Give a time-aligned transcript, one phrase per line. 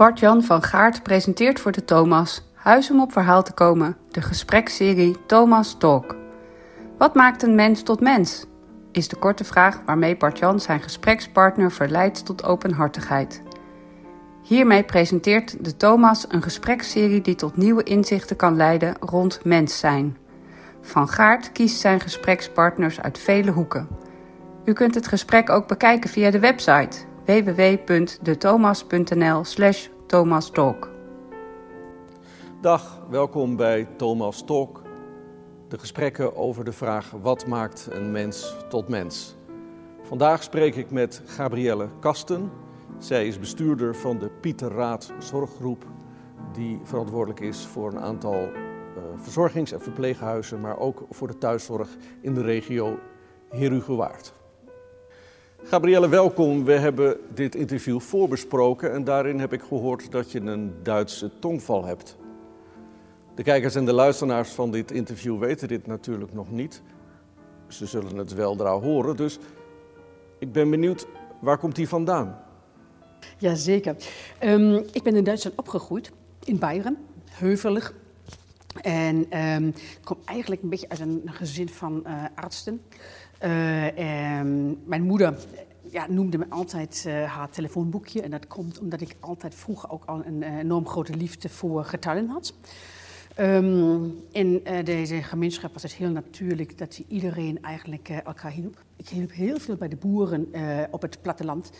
[0.00, 5.16] Bart-Jan van Gaart presenteert voor de Thomas Huis om op verhaal te komen, de gespreksserie
[5.26, 6.16] Thomas Talk.
[6.98, 8.46] Wat maakt een mens tot mens?
[8.92, 13.42] Is de korte vraag waarmee Bart-Jan zijn gesprekspartner verleidt tot openhartigheid.
[14.42, 20.16] Hiermee presenteert de Thomas een gespreksserie die tot nieuwe inzichten kan leiden rond mens zijn.
[20.80, 23.88] Van Gaart kiest zijn gesprekspartners uit vele hoeken.
[24.64, 30.90] U kunt het gesprek ook bekijken via de website www.dethomas.nl slash thomastalk.
[32.60, 34.82] Dag, welkom bij Thomas Talk.
[35.68, 39.36] De gesprekken over de vraag wat maakt een mens tot mens.
[40.02, 42.50] Vandaag spreek ik met Gabrielle Kasten.
[42.98, 45.84] Zij is bestuurder van de Pieter Raad Zorggroep,
[46.52, 48.50] die verantwoordelijk is voor een aantal uh,
[49.16, 51.88] verzorgings- en verpleeghuizen, maar ook voor de thuiszorg
[52.20, 52.98] in de regio
[53.48, 54.39] Herugewaard.
[55.64, 56.64] Gabrielle, welkom.
[56.64, 61.84] We hebben dit interview voorbesproken en daarin heb ik gehoord dat je een Duitse tongval
[61.84, 62.16] hebt.
[63.34, 66.82] De kijkers en de luisteraars van dit interview weten dit natuurlijk nog niet.
[67.68, 69.38] Ze zullen het wel daar horen, dus
[70.38, 71.06] ik ben benieuwd,
[71.40, 72.38] waar komt die vandaan?
[73.38, 73.96] Jazeker.
[74.44, 76.12] Um, ik ben in Duitsland opgegroeid,
[76.44, 76.96] in Bayern,
[77.30, 77.94] heuvelig.
[78.82, 82.80] En um, kom eigenlijk een beetje uit een gezin van uh, artsen.
[83.42, 83.48] Uh,
[84.84, 85.38] mijn moeder
[85.90, 88.22] ja, noemde me altijd haar telefoonboekje.
[88.22, 92.28] En dat komt omdat ik altijd vroeger ook al een enorm grote liefde voor getallen
[92.28, 92.54] had.
[93.38, 98.82] Um, in deze gemeenschap was het heel natuurlijk dat iedereen eigenlijk elkaar hielp.
[98.96, 100.48] Ik hielp heel veel bij de boeren
[100.90, 101.70] op het platteland.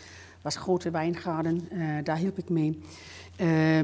[0.41, 1.67] was grote wijngaarden,
[2.03, 2.81] daar hielp ik mee.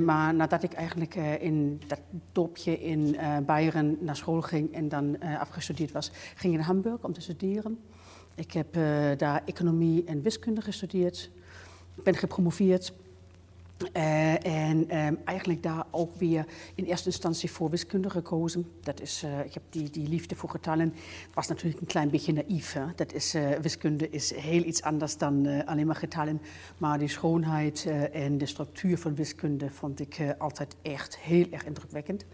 [0.06, 2.00] Maar nadat ik eigenlijk in dat
[2.32, 7.14] dorpje in Bayern naar school ging en dan afgestudeerd was, ging ik naar Hamburg om
[7.14, 7.80] te studeren.
[8.36, 8.74] Ik heb
[9.18, 11.32] daar economie en wiskunde gestudeerd.
[11.96, 12.94] Ik ben gepromoveerd
[13.94, 18.66] uh, en um, eigenlijk daar ook weer in eerste instantie voor wiskunde gekozen.
[18.82, 20.94] Dat is, uh, ik heb die, die liefde voor getallen,
[21.34, 22.74] was natuurlijk een klein beetje naïef.
[22.74, 22.86] Hè?
[22.96, 26.42] Dat is, uh, wiskunde is heel iets anders dan alleen maar getallen.
[26.78, 32.26] Maar die schoonheid en de structuur van wiskunde vond ik altijd echt heel erg indrukwekkend.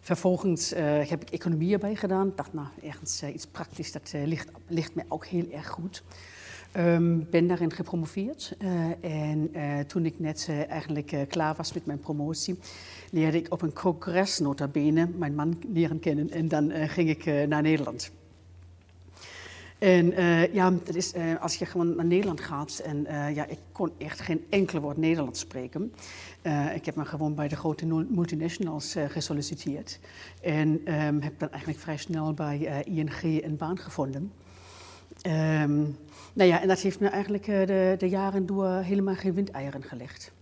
[0.00, 0.70] Vervolgens
[1.08, 2.32] heb ik economie erbij gedaan.
[2.36, 6.02] Dacht, nou, ergens iets praktisch, dat ligt, ligt me ook heel erg goed.
[6.78, 11.86] Um, ben daarin gepromoveerd uh, en uh, toen ik net uh, eigenlijk klaar was met
[11.86, 12.58] mijn promotie,
[13.10, 17.48] leerde ik op een congres nota bene mijn man leren kennen en dan ging ik
[17.48, 18.10] naar Nederland.
[19.78, 20.12] En
[20.52, 24.44] ja, dat is, als je gewoon naar Nederland gaat en ja, ik kon echt geen
[24.48, 25.92] enkel woord Nederlands spreken.
[26.74, 29.98] ik heb me gewoon bij de grote multinationals gesolliciteerd
[30.42, 34.32] en um, heb dan eigenlijk vrij snel bij ING een baan gevonden.
[35.26, 35.96] Um,
[36.32, 39.82] nou ja, en dat heeft me eigenlijk uh, de, de, jaren door helemaal geen windeieren
[39.82, 40.32] gelegd.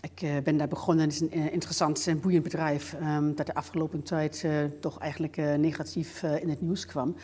[0.00, 3.46] Ik uh, ben daar begonnen, het is een uh, interessant en boeiend bedrijf um, dat
[3.46, 4.46] de afgelopen tijd
[4.80, 7.16] toch eigenlijk negatief in het nieuws kwam.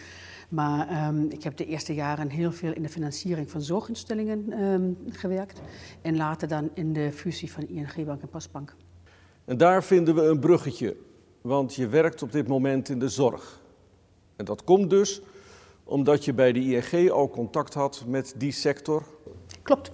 [0.48, 5.60] Maar um, ik heb de eerste jaren heel veel in de financiering van zorginstellingen gewerkt.
[6.02, 8.74] En later dan in de fusie van ING Bank en Postbank.
[9.44, 10.96] En daar vinden we een bruggetje,
[11.40, 13.60] want je werkt op dit moment in de zorg.
[14.36, 15.22] En dat komt dus
[15.92, 19.02] omdat je bij de ING al contact had met die sector?
[19.62, 19.90] Klopt.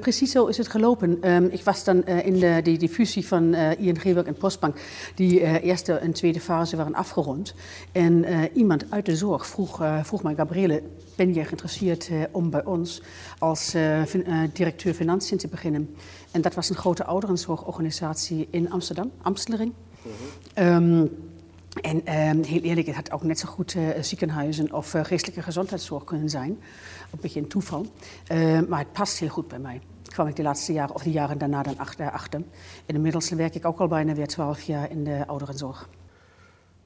[0.00, 1.30] Precies zo is het gelopen.
[1.30, 4.34] Um, ik was dan uh, in de, die, die, fusie van uh, ING Bank en
[4.34, 4.76] Postbank,
[5.14, 7.54] die uh, eerste en tweede fase waren afgerond.
[7.92, 8.24] En
[8.54, 10.82] iemand uit de zorg vroeg, vroeg mij, Gabriele,
[11.16, 13.02] ben jij geïnteresseerd om bij ons
[13.38, 13.74] als
[14.06, 15.96] fin directeur financiën te beginnen?
[16.30, 19.72] En dat was een grote ouderenzorgorganisatie in Amsterdam, Amstelring.
[20.02, 20.12] -huh.
[20.54, 20.74] Mhm.
[20.74, 21.29] um,
[21.70, 25.42] en uh, heel eerlijk, het had ook net zo goed uh, ziekenhuizen of uh, geestelijke
[25.42, 26.50] gezondheidszorg kunnen zijn.
[27.12, 27.86] Een beetje een toeval.
[28.32, 29.80] Uh, maar het past heel goed bij mij.
[30.02, 32.10] kwam ik de laatste jaren of de jaren daarna dan achter.
[32.10, 32.42] achter.
[32.86, 35.88] En inmiddels werk ik ook al bijna weer twaalf jaar in de ouderenzorg.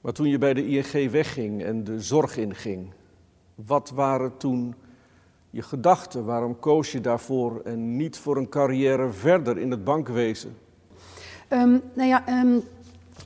[0.01, 2.93] Maar toen je bij de ING wegging en de zorg inging,
[3.55, 4.75] wat waren toen
[5.51, 6.25] je gedachten?
[6.25, 10.57] Waarom koos je daarvoor en niet voor een carrière verder in het bankwezen?
[11.51, 12.63] Um, nou ja, um,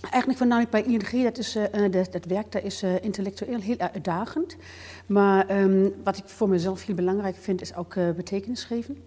[0.01, 3.79] Eigenlijk voornamelijk bij ING, dat, is, uh, dat, dat werk daar is uh, intellectueel heel
[3.79, 4.57] uitdagend.
[5.07, 9.03] Maar um, wat ik voor mezelf heel belangrijk vind, is ook uh, betekenis geven.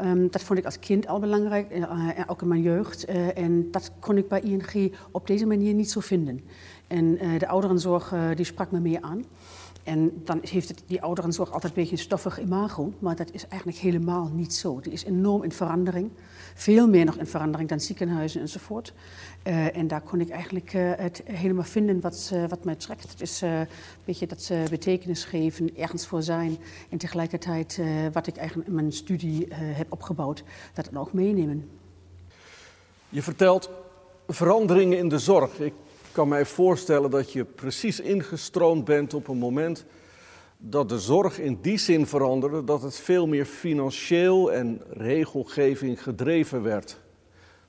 [0.00, 1.86] Um, dat vond ik als kind al belangrijk,
[2.26, 3.04] ook in mijn jeugd.
[3.34, 6.40] en dat kon ik bij ING op deze manier niet zo vinden.
[6.86, 9.24] En de ouderenzorg die sprak me meer aan.
[9.90, 13.46] En dan heeft het, die ouderenzorg altijd een beetje een stoffig imago, maar dat is
[13.48, 14.80] eigenlijk helemaal niet zo.
[14.80, 16.10] Die is enorm in verandering,
[16.54, 18.92] veel meer nog in verandering dan ziekenhuizen enzovoort.
[19.46, 23.10] Uh, en daar kon ik eigenlijk uh, het helemaal vinden wat, wat mij trekt.
[23.10, 23.66] Het is een
[24.04, 26.58] beetje dat betekenis geven, ergens voor zijn
[26.88, 27.80] en tegelijkertijd
[28.12, 30.44] wat ik eigenlijk in mijn studie heb opgebouwd,
[30.74, 31.68] dat dan ook meenemen.
[33.08, 33.70] Je vertelt
[34.28, 35.50] veranderingen in de zorg.
[36.12, 39.84] Kan mij voorstellen dat je precies ingestroomd bent op een moment
[40.58, 46.62] dat de zorg in die zin veranderde dat het veel meer financieel en regelgeving gedreven
[46.62, 47.00] werd.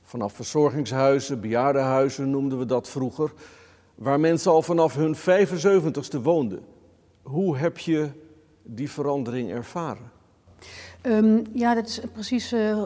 [0.02, 3.34] Vanaf verzorgingshuizen, bejaardenhuizen noemden we dat vroeger,
[3.96, 6.60] waar mensen al vanaf hun 75ste woonden.
[7.22, 8.10] Hoe heb je
[8.64, 10.12] die verandering ervaren?
[11.04, 12.54] Um, ja, dat is precies.
[12.54, 12.78] Uh,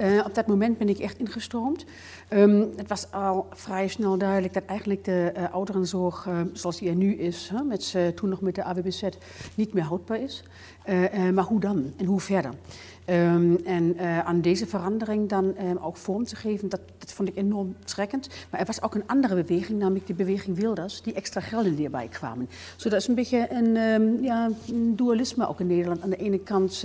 [0.00, 1.84] uh, op dat moment ben ik echt ingestroomd.
[2.30, 6.94] Um, het was al vrij snel duidelijk dat eigenlijk de uh, ouderenzorg zoals die er
[6.94, 9.02] nu is, met, toen nog met de AWBZ,
[9.54, 10.44] niet meer houdbaar is.
[11.32, 12.50] maar hoe dan en hoe verder?
[13.10, 18.28] Um, en aan deze verandering dan ook vorm te geven, dat, vond ik enorm trekkend.
[18.50, 22.08] Maar er was ook een andere beweging, namelijk de beweging Wilders, die extra gelden erbij
[22.08, 22.48] kwamen.
[22.76, 26.02] Zo dat is een beetje een, ja, dualisme ook in Nederland.
[26.02, 26.84] Aan de ene kant,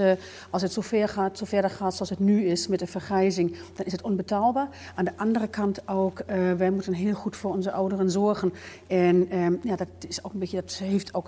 [0.50, 3.56] als het zo ver gaat, zo verder gaat zoals het nu is met de vergrijzing,
[3.74, 4.68] dan is het onbetaalbaar.
[4.96, 8.54] Aan de andere kant ook, uh, wij moeten heel goed voor onze ouderen zorgen.
[8.88, 9.28] En
[9.64, 11.28] ja, dat, is ook een beetje, dat heeft ook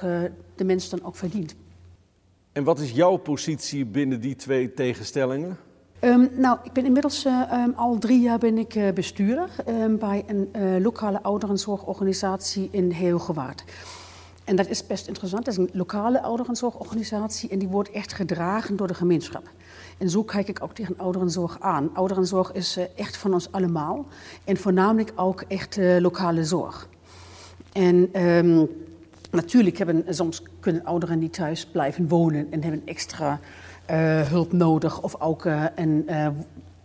[0.55, 1.55] de mens dan ook verdiend.
[2.51, 5.57] En wat is jouw positie binnen die twee tegenstellingen?
[6.01, 9.97] Um, nou, ik ben inmiddels uh, um, al drie jaar ben ik uh, bestuurder um,
[9.97, 13.63] bij een uh, lokale ouderenzorgorganisatie in Heelgewaard.
[14.43, 15.45] En dat is best interessant.
[15.45, 19.49] Dat is een lokale ouderenzorgorganisatie en die wordt echt gedragen door de gemeenschap.
[19.97, 21.89] En zo kijk ik ook tegen ouderenzorg aan.
[21.93, 24.05] Ouderenzorg is echt van ons allemaal
[24.43, 26.89] en voornamelijk ook echt lokale zorg.
[27.71, 28.09] En
[29.35, 33.39] Natuurlijk hebben soms kunnen ouderen niet thuis blijven wonen en hebben extra
[34.27, 35.45] hulp nodig of ook
[35.75, 36.09] een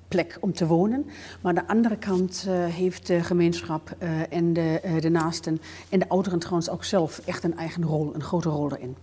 [0.08, 1.04] plek om te wonen.
[1.40, 3.96] Maar aan de andere kant heeft de gemeenschap
[4.30, 8.22] en de, de naasten en de ouderen trouwens ook zelf echt een eigen rol, een
[8.22, 8.96] grote rol erin.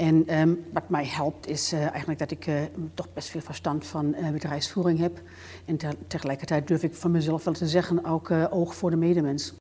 [0.00, 2.46] En um, wat mij helpt is eigenlijk dat ik
[2.94, 5.20] toch best veel verstand van bedrijfsvoering heb.
[5.64, 9.54] En te tegelijkertijd durf ik van mezelf wel te zeggen ook oog voor de medemens.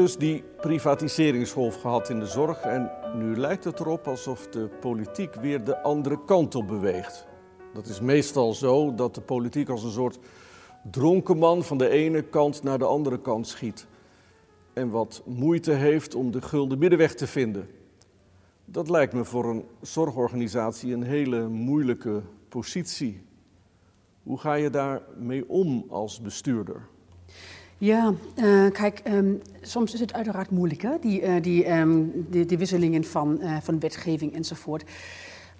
[0.00, 5.34] Dus die privatiseringsgolf gehad in de zorg en nu lijkt het erop alsof de politiek
[5.34, 7.26] weer de andere kant op beweegt.
[7.74, 10.18] Dat is meestal zo dat de politiek als een soort
[10.90, 13.86] dronken man van de ene kant naar de andere kant schiet.
[14.72, 17.68] En wat moeite heeft om de gulden middenweg te vinden.
[18.64, 23.22] Dat lijkt me voor een zorgorganisatie een hele moeilijke positie.
[24.22, 26.88] Hoe ga je daarmee om als bestuurder?
[27.82, 30.98] Ja, uh, kijk, um, soms is het uiteraard moeilijk, hè?
[31.00, 34.84] Die, die, um, die, die, wisselingen van, uh, van wetgeving enzovoort.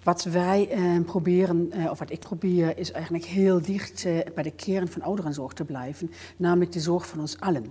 [0.03, 4.03] Wat wij ehm, proberen, of wat ik probeer, is eigenlijk heel dicht
[4.35, 7.65] bij de kern van ouderenzorg te blijven, namelijk de zorg van ons allen.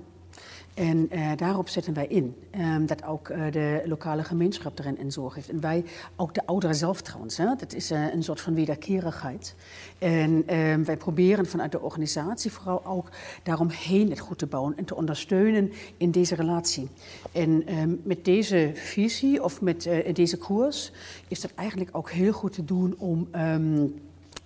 [0.75, 2.35] En uh, daarop zetten wij in.
[2.59, 5.49] Um, dat ook uh, de lokale gemeenschap erin in zorg heeft.
[5.49, 5.85] En wij,
[6.17, 7.37] ook de ouderen zelf trouwens.
[7.37, 9.55] Dat is uh, een soort van wederkerigheid.
[9.99, 13.09] En um, wij proberen vanuit de organisatie vooral ook
[13.43, 16.89] daaromheen het goed te bouwen en te ondersteunen in deze relatie.
[17.33, 20.93] En um, met deze visie of met deze koers
[21.29, 23.29] is dat eigenlijk ook heel goed te doen om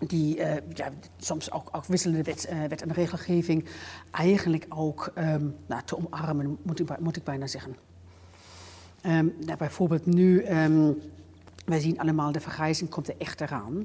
[0.06, 3.64] die uh, ja, soms ook, ook wisselende wet, uh, wet, en regelgeving
[4.10, 7.76] eigenlijk ook um, nou, te omarmen, moet ik, moet ik bijna zeggen.
[9.06, 11.00] Um, nou, bijvoorbeeld nu, um,
[11.64, 13.84] wij zien allemaal de vergrijzing komt er echt eraan.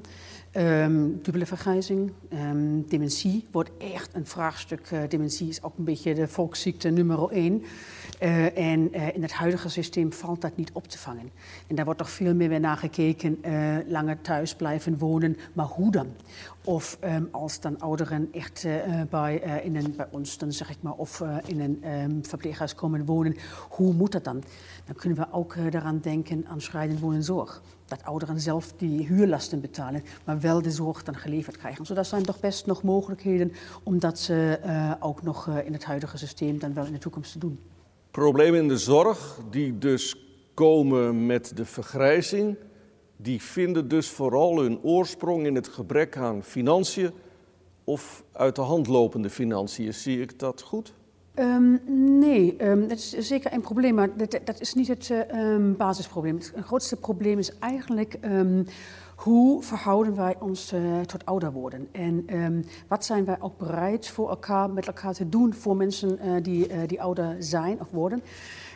[1.22, 2.12] dubbele vergrijzing,
[2.88, 4.90] dementie wordt echt een vraagstuk.
[4.90, 7.62] Uh, dementie is ook een beetje de volksziekte nummer één.
[8.22, 11.30] Uh, en uh, in het huidige systeem valt dat niet op te vangen.
[11.66, 15.90] En daar wordt toch veel meer naar gekeken, uh, langer thuis blijven wonen, maar hoe
[15.90, 16.06] dan?
[16.64, 18.66] Of um, als dan ouderen echt
[19.10, 23.04] bij, in een, bij ons, dan zeg ik maar, of in een um, verpleeghuis komen
[23.04, 23.36] wonen,
[23.68, 24.42] hoe moet dat dan?
[24.84, 27.62] Dan kunnen we ook daaraan denken aan schrijdend wonenzorg.
[27.84, 31.86] Dat ouderen zelf die huurlasten betalen, maar wel de zorg dan geleverd krijgen.
[31.86, 34.32] Zodat zijn toch best nog mogelijkheden om dat
[34.98, 37.58] ook nog in het huidige systeem dan wel in de toekomst te doen.
[38.10, 40.16] Problemen in de zorg, die dus
[40.54, 42.56] komen met de vergrijzing,
[43.16, 47.10] die vinden dus vooral hun oorsprong in het gebrek aan financiën
[47.84, 49.94] of uit de hand lopende financiën.
[49.94, 50.92] Zie ik dat goed?
[51.34, 51.80] Um,
[52.18, 56.36] nee, um, dat is zeker een probleem, maar dat, dat is niet het um, basisprobleem.
[56.36, 58.18] Het grootste probleem is eigenlijk
[59.22, 61.88] hoe verhouden wij ons uh, tot ouder worden?
[61.92, 66.18] En um, wat zijn wij ook bereid voor elkaar, met elkaar te doen voor mensen
[66.24, 68.22] uh, die, uh, die ouder zijn of worden?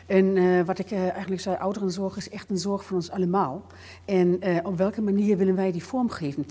[0.05, 3.65] En wat ik eigenlijk zei, ouderenzorg is echt een zorg van ons allemaal.
[4.05, 6.45] En op welke manier willen wij die vormgeven?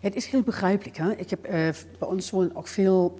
[0.00, 0.96] Het is heel begrijpelijk.
[0.96, 1.12] Hè?
[1.12, 3.18] Ik heb, bij ons wonen ook veel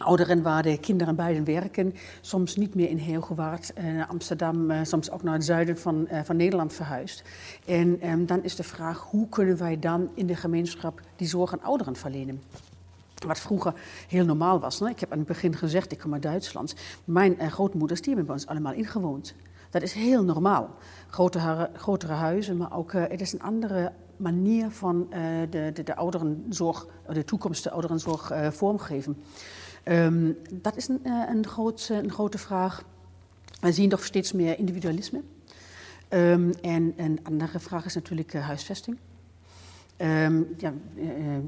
[0.00, 1.94] ouderen waar de kinderen beiden werken.
[2.20, 6.36] Soms niet meer in Heelgewaard, uh, Amsterdam, uh, soms ook naar het zuiden van, van
[6.36, 7.22] Nederland verhuisd.
[7.66, 11.52] En um, dan is de vraag, hoe kunnen wij dan in de gemeenschap die zorg
[11.52, 12.42] aan ouderen verlenen?
[13.26, 13.74] Wat vroeger
[14.08, 14.80] heel normaal was.
[14.80, 16.74] Ik heb aan het begin gezegd, ik kom uit Duitsland.
[17.04, 19.34] Mijn uh, grootmoeders, die hebben bij ons allemaal ingewoond.
[19.70, 20.74] Dat is heel normaal.
[21.08, 25.06] Grotere, grotere huizen, maar ook het is een andere manier van
[25.50, 29.16] de, de, de ouderenzorg, de toekomst de ouderenzorg vormgeven.
[29.84, 32.84] Um, dat is een, een, groot, een grote vraag.
[33.60, 35.20] We zien toch steeds meer individualisme.
[36.08, 38.98] Um, en een andere vraag is natuurlijk huisvesting.
[39.96, 40.72] Um, ja,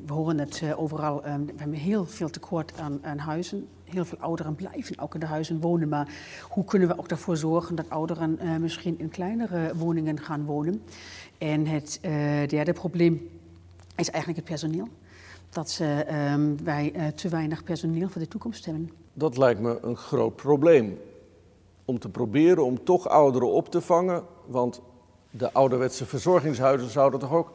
[0.06, 1.22] we horen het overal.
[1.22, 3.68] We hebben heel veel tekort aan, aan, huizen.
[3.84, 5.88] Heel veel ouderen blijven ook in de huizen wonen.
[5.88, 6.08] Maar
[6.48, 10.82] hoe kunnen we ook ervoor zorgen dat ouderen misschien in kleinere woningen gaan wonen?
[11.38, 11.98] En het
[12.48, 13.28] derde probleem
[13.96, 14.88] is eigenlijk het personeel.
[15.52, 15.80] Dat
[16.32, 18.90] um, wij te weinig personeel voor de toekomst hebben.
[19.12, 20.98] Dat lijkt me een groot probleem.
[21.84, 24.24] Om te proberen om toch ouderen op te vangen.
[24.46, 24.80] Want
[25.30, 27.52] de ouderwetse verzorgingshuizen zouden toch ook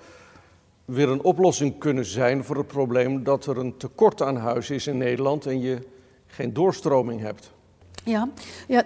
[0.86, 4.88] weer een oplossing kunnen zijn voor het probleem dat er een tekort aan huis is
[4.88, 5.80] in Nederland en je
[6.28, 7.52] geen doorstroming hebt.
[8.08, 8.30] Ja,
[8.68, 8.84] ja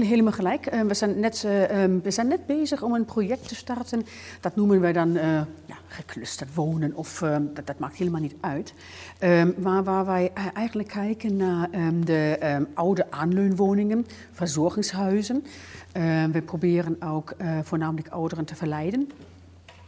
[0.00, 0.66] helemaal gelijk.
[0.66, 4.06] Eh, we zijn, net, eh, ehm, we zijn net bezig om een project te starten.
[4.40, 5.22] Dat noemen wij dan uh,
[5.66, 8.74] ja, geclusterd wonen, of ehm, dat, dat, maakt helemaal niet uit.
[9.20, 11.68] Um, waar, waar wij eigenlijk kijken naar
[12.04, 15.44] de oude aanleunwoningen, verzorgingshuizen.
[16.32, 19.08] we proberen ook voornamelijk ouderen te verleiden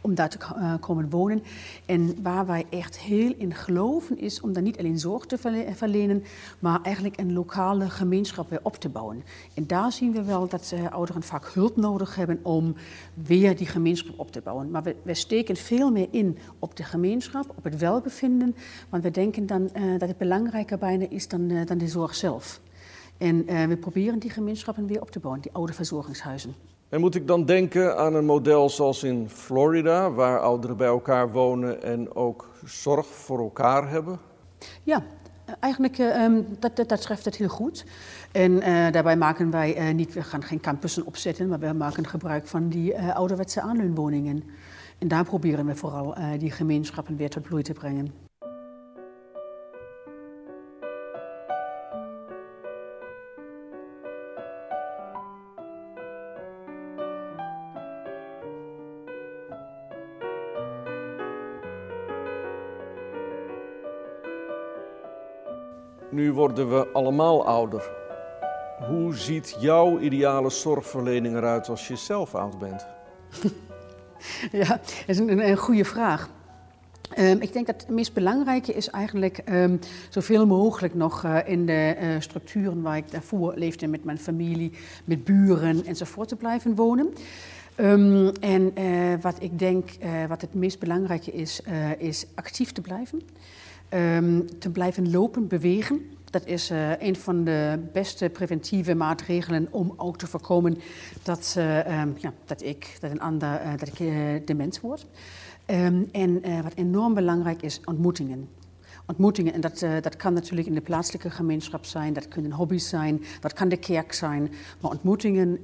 [0.05, 1.43] om daar te uh, komen wonen.
[1.85, 5.37] En waar wij echt heel in geloven is om daar niet alleen zorg te
[5.75, 6.23] verlenen,
[6.59, 9.23] maar eigenlijk een lokale gemeenschap weer op te bouwen.
[9.53, 12.75] En daar zien we wel dat uh, ouderen vaak hulp nodig hebben om
[13.13, 14.71] weer die gemeenschap op te bouwen.
[14.71, 18.55] Maar we, steken veel meer in op de gemeenschap, op het welbevinden,
[18.89, 22.61] want we denken dan uh, dat het belangrijker bijna is dan, dan de zorg zelf.
[23.17, 26.74] En we proberen die gemeenschappen weer op te bouwen, die oude verzorgingshuizen.
[26.89, 31.31] En moet ik dan denken aan een model zoals in Florida, waar ouderen bij elkaar
[31.31, 34.19] wonen en ook zorg voor elkaar hebben?
[34.83, 35.03] Ja,
[35.59, 37.85] eigenlijk uh, dat, dat, dat schrijft het heel goed.
[38.31, 42.07] En uh, daarbij maken wij uh, niet, we gaan geen campussen opzetten, maar we maken
[42.07, 44.43] gebruik van die ouderwetse aanleunwoningen.
[44.99, 48.24] En daar proberen we vooral die gemeenschappen weer tot bloei te brengen.
[66.25, 67.89] Nu worden we allemaal ouder.
[68.87, 72.85] Hoe ziet jouw ideale zorgverlening eruit als je zelf oud bent?
[74.61, 76.29] ja, dat is een, een goede vraag.
[77.17, 79.79] Um, ik denk dat het meest belangrijke is eigenlijk um,
[80.09, 84.71] zoveel mogelijk nog uh, in de uh, structuren waar ik daarvoor leefde met mijn familie,
[85.03, 87.13] met buren enzovoort te blijven wonen.
[87.77, 89.89] Um, en uh, wat ik denk,
[90.27, 91.61] wat het meest belangrijke is,
[91.97, 93.21] is actief te blijven.
[94.59, 96.14] Te blijven lopen, bewegen.
[96.35, 100.77] Dat is uh, een van de beste preventieve maatregelen om ook te voorkomen
[101.23, 103.97] dat, uh, um, ja, dat ik, dat een ander, uh, dat ik
[104.47, 105.05] dement word.
[105.65, 108.49] Um, en wat enorm belangrijk is, ontmoetingen.
[109.05, 113.23] Ontmoetingen, en dat, dat kan natuurlijk in de plaatselijke gemeenschap zijn, dat kunnen hobby's zijn,
[113.39, 114.51] dat kan de kerk zijn.
[114.81, 115.59] Maar ontmoetingen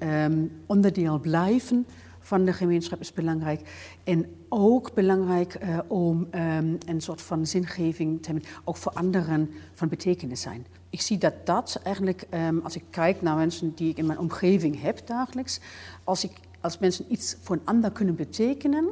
[0.65, 1.85] onderdeel blijven
[2.21, 3.61] van de gemeenschap is belangrijk.
[4.03, 9.49] En ook belangrijk uh, om um, een soort van zingeving te hebben, ook voor anderen
[9.73, 10.65] van betekenis zijn.
[10.89, 14.19] Ik zie dat dat eigenlijk, um, als ik kijk naar mensen die ik in mijn
[14.19, 15.59] omgeving heb dagelijks,
[16.03, 18.87] als, ik, als mensen iets voor een ander kunnen betekenen,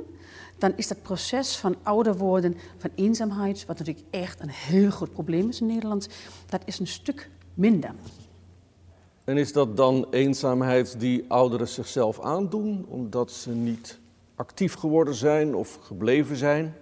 [0.57, 5.11] dan is dat proces van ouder worden, van eenzaamheid, wat natuurlijk echt een heel groot
[5.11, 6.09] probleem is in Nederland,
[6.49, 7.91] dat is een stuk minder.
[9.29, 13.99] En is dat dan eenzaamheid die ouderen zichzelf aandoen, omdat ze niet
[14.35, 16.75] actief geworden zijn of gebleven zijn?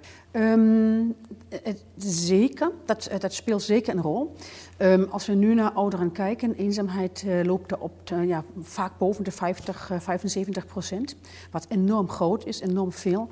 [1.50, 4.36] Het, zeker, dat, dat, speelt zeker een rol.
[4.80, 7.94] Um, als we nu naar ouderen kijken, eenzaamheid uh, loopt er op
[8.26, 11.16] ja, vaak boven de 50, uh, 75 procent.
[11.52, 13.28] Wat enorm groot is, enorm veel.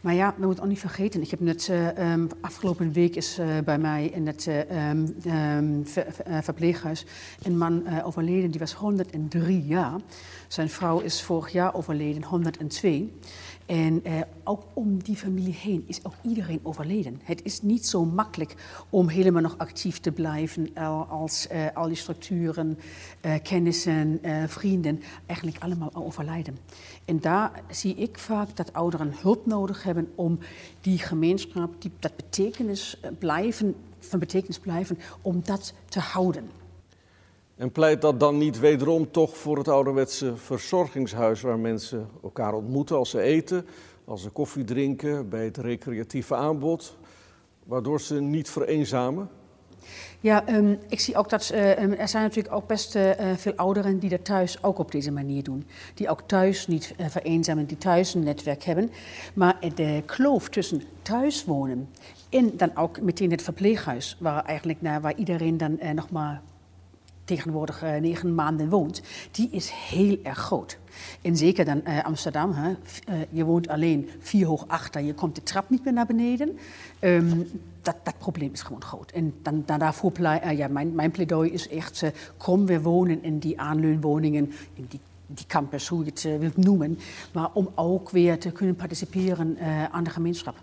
[0.00, 1.22] Maar ja, we moeten ook niet vergeten.
[1.22, 4.42] Ik heb net um, afgelopen week is bij mij in het
[5.84, 6.06] ver,
[6.42, 7.06] verpleeghuis
[7.42, 8.50] een man overleden.
[8.50, 10.00] Die was 103 jaar.
[10.48, 13.12] Zijn vrouw is vorig jaar overleden, 102.
[13.68, 17.20] En uh, ook om die familie heen is ook iedereen overleden.
[17.22, 18.54] Het is niet zo makkelijk
[18.90, 20.74] om helemaal nog actief te blijven
[21.08, 22.78] als uh, al die structuren,
[23.26, 26.58] uh, kennissen, vrienden eigenlijk allemaal overlijden.
[27.04, 30.38] En daar zie ik vaak dat ouderen hulp nodig hebben om
[30.80, 36.57] die gemeenschap, die, dat betekenis blijven, van betekenis blijven, om dat te houden.
[37.58, 42.96] En pleit dat dan niet wederom toch voor het ouderwetse verzorgingshuis waar mensen elkaar ontmoeten
[42.96, 43.66] als ze eten,
[44.04, 46.96] als ze koffie drinken, bij het recreatieve aanbod,
[47.64, 49.28] waardoor ze niet vereenzamen?
[50.20, 53.98] Ja, um, ik zie ook dat uh, er zijn natuurlijk ook best uh, veel ouderen
[53.98, 55.66] die dat thuis ook op deze manier doen.
[55.94, 58.90] Die ook thuis niet uh, vereenzamen, die thuis een netwerk hebben.
[59.34, 61.88] Maar de kloof tussen thuis wonen
[62.28, 66.42] en dan ook meteen het verpleeghuis, waar, eigenlijk, waar iedereen dan nog maar
[67.28, 70.78] tegenwoordig uh, negen maanden woont, die is heel erg groot.
[71.22, 75.34] En zeker dan uh, Amsterdam, hè, uh, je woont alleen vier hoog achter, je komt
[75.34, 76.58] de trap niet meer naar beneden.
[77.00, 77.50] Um,
[77.82, 79.10] dat, dat probleem is gewoon groot.
[79.10, 82.04] En dan, daarvoor plei, ja, mijn, mijn pleidooi is echt,
[82.36, 86.98] kom weer wonen in die aanleunwoningen, in die die campus, hoe je het wilt noemen,
[87.32, 89.58] maar om ook weer te kunnen participeren
[89.90, 90.56] aan de gemeenschap.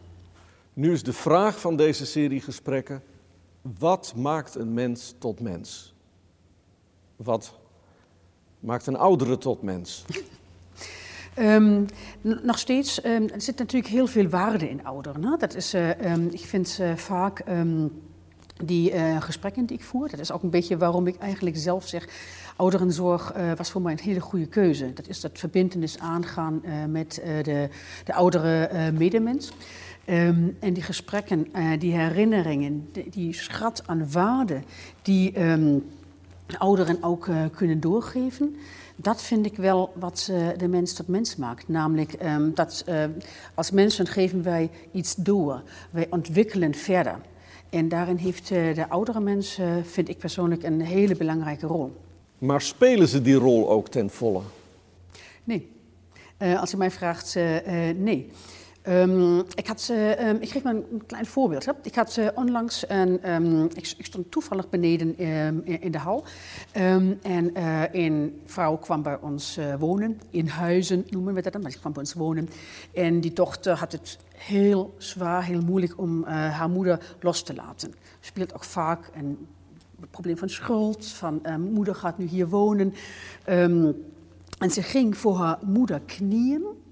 [0.73, 3.01] Nu is de vraag van deze serie gesprekken:
[3.79, 5.94] wat maakt een mens tot mens?
[7.15, 7.53] Wat
[8.59, 10.05] maakt een oudere tot mens?
[11.39, 11.85] Um,
[12.21, 15.23] nog steeds, um, er zit natuurlijk heel veel waarde in ouderen.
[15.23, 15.37] Hè?
[15.37, 17.43] Dat is, uh, um, ik vind uh, vaak
[18.63, 21.87] die uh, gesprekken die ik voer, dat is ook een beetje waarom ik eigenlijk zelf
[21.87, 22.07] zeg,
[22.55, 24.93] ouderenzorg was voor mij een hele goede keuze.
[24.93, 27.69] Dat is dat verbindenis aangaan met de,
[28.03, 29.51] de oudere medemens.
[30.05, 31.47] En die gesprekken,
[31.79, 34.61] die herinneringen, die, schat aan waarde
[35.01, 35.33] die
[36.57, 38.55] ouderen ook uh, kunnen doorgeven.
[38.95, 41.67] Dat vind ik wel wat uh, de mens tot mens maakt.
[41.67, 43.03] Namelijk um, dat uh,
[43.53, 45.61] als mensen geven wij iets door.
[45.89, 47.19] Wij ontwikkelen verder.
[47.69, 52.01] En daarin heeft de oudere mens, vind ik persoonlijk, een hele belangrijke rol.
[52.37, 54.41] Maar spelen ze die rol ook ten volle?
[55.43, 55.71] Nee.
[56.37, 57.35] als u mij vraagt,
[57.95, 58.31] nee.
[58.87, 61.67] Um, ik, had, um, ik geef maar een, klein voorbeeld.
[61.83, 66.25] Ik had uh, onlangs, een, um, ik, stond toevallig beneden in, in, de hal.
[66.71, 67.19] en
[67.57, 71.79] uh, een vrouw kwam bij ons wonen, in huizen noemen we dat dan, maar ze
[71.79, 72.49] kwam bij ons wonen.
[72.93, 77.93] En die dochter had het heel zwaar, heel moeilijk om haar moeder los te laten.
[78.19, 79.47] Speelt ook vaak een
[80.11, 82.93] probleem van schuld, van moeder gaat nu hier wonen.
[83.45, 86.83] en ze ging voor haar moeder knieën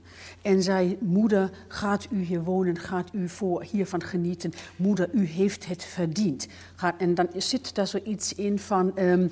[0.43, 4.53] en zei, moeder, gaat u hier wonen, gaat u voor hiervan genieten.
[4.75, 6.47] Moeder, u heeft het verdiend.
[6.97, 9.31] en dan zit daar zoiets in van, um,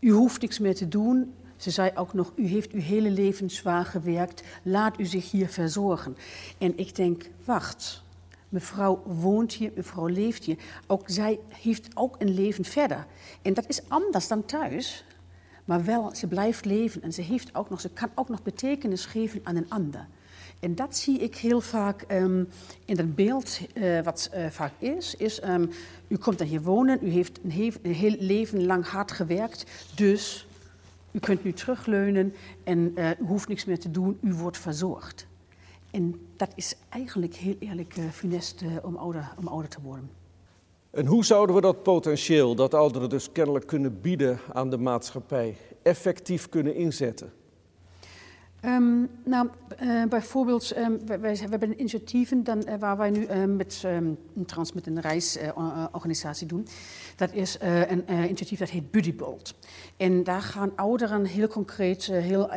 [0.00, 1.34] u hoeft niks meer te doen.
[1.56, 5.48] Ze zei ook nog, u heeft uw hele leven zwaar gewerkt, laat u zich hier
[5.48, 6.16] verzorgen.
[6.58, 8.02] En ik denk, wacht,
[8.48, 10.56] mevrouw woont hier, mevrouw leeft hier.
[10.86, 13.06] Ook zij heeft ook een leven verder.
[13.42, 15.04] En dat is anders dan thuis.
[15.64, 19.06] Maar wel, ze blijft leven en ze, heeft ook nog, ze kan ook nog betekenis
[19.06, 20.06] geven aan een ander.
[20.60, 22.48] En dat zie ik heel vaak um,
[22.84, 25.14] in het beeld uh, wat uh, vaak is.
[25.14, 25.70] is um,
[26.08, 29.66] u komt dan hier wonen, u heeft een, he een, heel leven lang hard gewerkt.
[29.94, 30.46] Dus
[31.10, 35.26] u kunt nu terugleunen en uh, u hoeft niks meer te doen, u wordt verzorgd.
[35.90, 40.10] En dat is eigenlijk heel eerlijk funest om, ouder, om ouder te worden.
[40.94, 45.56] En hoe zouden we dat potentieel, dat ouderen dus kennelijk kunnen bieden aan de maatschappij,
[45.82, 47.32] effectief kunnen inzetten?
[48.64, 49.48] Um, nou,
[49.82, 54.18] uh, bijvoorbeeld, um, wij, wij, hebben initiatieven dan, uh, waar wij nu uh, met, um,
[54.46, 56.66] trouwens met een reisorganisatie doen.
[57.16, 59.54] Dat is een initiatief dat heet Buddybolt.
[59.96, 62.50] En daar gaan ouderen heel concreet, heel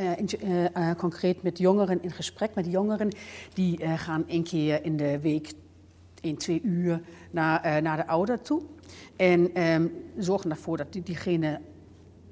[0.98, 2.56] concreet met jongeren in gesprek.
[2.56, 3.10] Met jongeren
[3.54, 5.52] die gaan één keer in de week
[6.22, 7.02] in twee uur
[7.32, 8.62] naar, uh, naar de ouder toe.
[9.16, 11.60] En um, zorgen ervoor dat die, diegene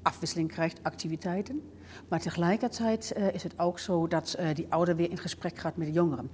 [0.02, 1.62] afwisseling krijgt, activiteiten.
[2.08, 5.76] Maar tegelijkertijd uh, is het ook zo dat uh, die ouder weer in gesprek gaat
[5.76, 6.30] met de jongeren.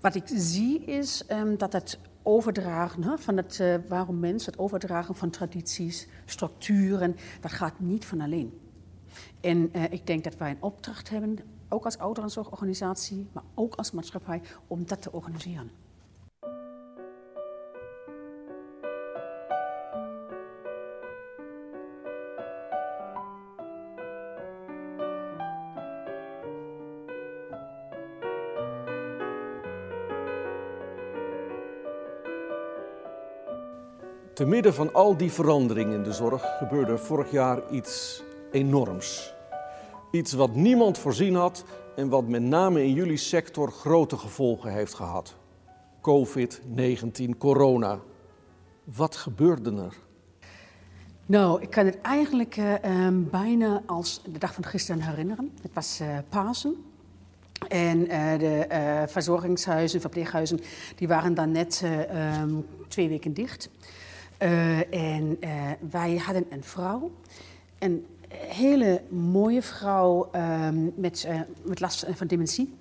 [0.00, 5.14] Wat ik zie is um, dat het overdragen hè, van het waarom mens, het overdragen
[5.14, 8.60] van tradities, structuren, dat gaat niet van alleen.
[9.40, 14.40] En ik denk dat wij een opdracht hebben, ook als ouderenzorgorganisatie, maar ook als maatschappij,
[14.66, 15.70] om dat te organiseren.
[34.36, 38.22] Te midden van al die veranderingen in de zorg gebeurde vorig jaar iets
[38.52, 39.34] enorms.
[40.10, 44.94] Iets wat niemand voorzien had en wat met name in jullie sector grote gevolgen heeft
[44.94, 45.36] gehad.
[46.00, 47.98] COVID-19, corona.
[48.84, 49.96] Wat gebeurde er?
[51.26, 55.52] Nou, ik kan het eigenlijk uh, um, bijna als de dag van gisteren herinneren.
[55.62, 56.84] Het was uh, Pasen.
[57.68, 60.60] En uh, de verzorgingshuizen, verpleeghuizen,
[60.96, 61.82] die waren dan net
[62.40, 63.70] um, twee weken dicht.
[64.90, 65.38] En
[65.90, 67.10] wij hadden een vrouw,
[67.78, 71.28] een hele mooie vrouw um, met,
[71.64, 72.74] met last van dementie.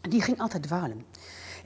[0.00, 1.04] Die ging altijd dwalen.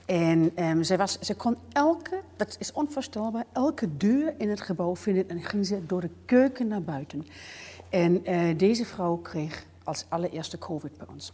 [0.06, 4.96] En um, zij, was, zij kon elke, dat is onvoorstelbaar, elke deur in het gebouw
[4.96, 7.26] vinden en ging ze door de keuken naar buiten.
[7.88, 8.22] En
[8.56, 11.32] deze vrouw kreeg als allereerste COVID bij ons.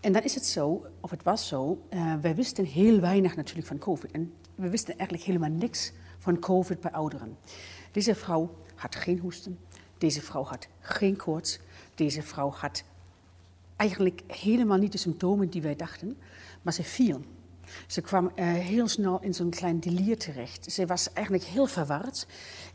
[0.00, 1.78] En dan is het zo, of het was zo,
[2.20, 4.10] wij wisten heel weinig natuurlijk van COVID.
[4.10, 7.36] En we wisten eigenlijk helemaal niks van COVID bij ouderen.
[7.92, 9.58] Deze vrouw had geen hoesten,
[9.98, 11.58] deze vrouw had geen koorts,
[11.94, 12.82] deze vrouw had
[13.76, 16.16] eigenlijk helemaal niet de symptomen die wij dachten,
[16.62, 17.20] maar ze viel.
[17.86, 20.72] Ze kwam uh, heel snel in zo'n klein delier terecht.
[20.72, 22.26] Ze was eigenlijk heel verward.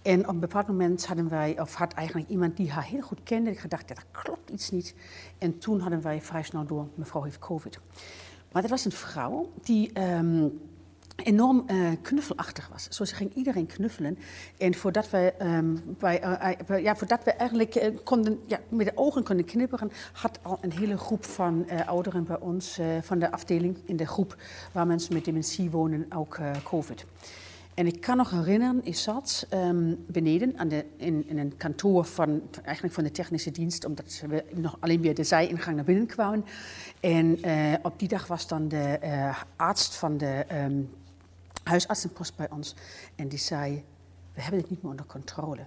[0.01, 3.23] En op een bepaald moment hadden wij, of had eigenlijk iemand die haar heel goed
[3.23, 4.95] kende, gedacht, dat klopt iets niet.
[5.37, 7.79] En toen hadden wij vrij snel door, mevrouw heeft COVID.
[8.51, 10.59] Maar dat was een vrouw die um,
[11.15, 12.87] enorm uh, knuffelachtig was.
[12.89, 14.17] Zo ging iedereen knuffelen.
[14.57, 15.33] En voordat we,
[15.99, 16.23] bij,
[16.69, 20.71] uh, ja, voordat we eigenlijk konden, ja, met de ogen konden knipperen, had al een
[20.71, 24.35] hele groep van ouderen bij ons, van de afdeling in de groep
[24.71, 27.05] waar mensen met dementie wonen, ook COVID.
[27.73, 32.05] En ik kan nog herinneren, ik zat um, beneden aan de, in, in, een kantoor
[32.05, 36.05] van, eigenlijk van de technische dienst, omdat we nog alleen weer de zijingang naar binnen
[36.05, 36.45] kwamen.
[36.99, 37.39] En
[37.81, 38.99] op die dag was dan de
[39.55, 40.89] arts van de um,
[41.65, 42.75] huisartsenpost bij ons.
[43.15, 43.83] En die zei,
[44.33, 45.65] we hebben het niet meer onder controle.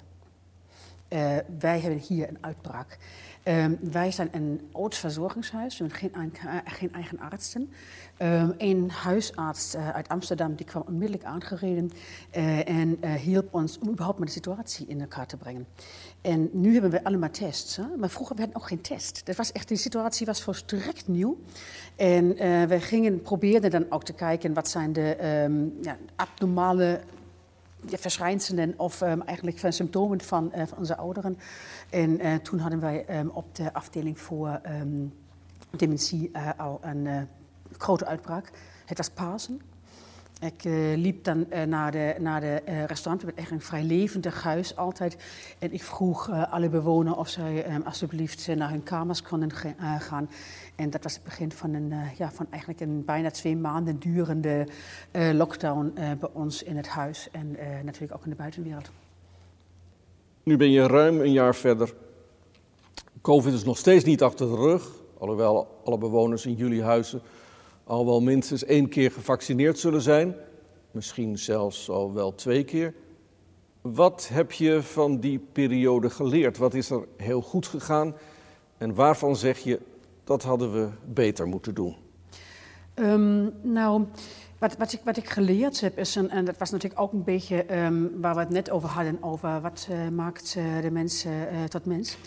[1.08, 2.98] Uh, wij hebben hier een uitbraak.
[3.44, 6.32] Um, wij zijn een oud verzorgingshuis, we hebben geen,
[6.64, 7.72] geen eigen artsen.
[8.18, 11.90] Um, een huisarts uh, uit Amsterdam die kwam onmiddellijk aangereden
[12.30, 15.66] en hielp ons om überhaupt maar de situatie in elkaar te brengen.
[16.20, 17.84] En nu hebben we allemaal tests, hè?
[17.96, 19.26] maar vroeger hadden we ook geen test.
[19.26, 21.38] Dat was echt, die situatie was volstrekt nieuw.
[21.96, 27.00] En uh, we gingen, probeerden dan ook te kijken wat zijn de um, ja, abnormale
[27.86, 31.38] ja, verschijnselen of um, eigenlijk van symptomen van, uh, van onze ouderen.
[31.90, 34.60] En uh, toen hadden wij um, op de afdeling voor
[35.70, 37.28] dementie al een
[37.78, 38.50] grote uitbraak.
[38.86, 39.60] Het was Pasen.
[40.40, 43.20] Ik uh, liep dan uh, naar de, naar de uh, restaurant.
[43.20, 45.16] We hebben echt een vrij levendig huis altijd.
[45.58, 49.52] En ik vroeg alle bewoners of zij um, alsjeblieft naar hun kamers konden
[49.98, 50.30] gaan.
[50.74, 54.66] En dat was het begin van, een, ja, van eigenlijk een bijna twee maanden durende
[55.12, 57.28] lockdown bij ons in het huis.
[57.32, 58.90] En natuurlijk ook in de buitenwereld.
[60.42, 61.94] Nu ben je ruim een jaar verder.
[63.20, 64.90] Covid is nog steeds niet achter de rug.
[65.18, 67.22] Alhoewel alle bewoners in jullie huizen
[67.88, 70.34] al wel minstens één keer gevaccineerd zullen zijn,
[70.90, 72.94] misschien zelfs al wel twee keer.
[73.80, 76.58] Wat heb je van die periode geleerd?
[76.58, 78.14] Wat is er heel goed gegaan
[78.78, 79.80] en waarvan zeg je
[80.24, 81.96] dat hadden we beter moeten doen?
[82.94, 84.04] Um, nou,
[84.58, 87.24] wat, wat, ik, wat ik geleerd heb is, een, en dat was natuurlijk ook een
[87.24, 91.26] beetje um, waar we het net over hadden, over wat uh, maakt uh, de mens
[91.26, 91.32] uh,
[91.64, 92.18] tot mens.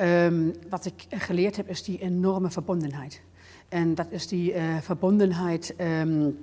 [0.00, 3.20] Um, wat ik geleerd heb is die enorme verbondenheid.
[3.68, 6.38] En dat is die uh, verbondenheid um,